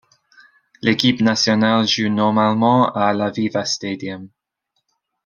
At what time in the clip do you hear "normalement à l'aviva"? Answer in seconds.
2.09-3.65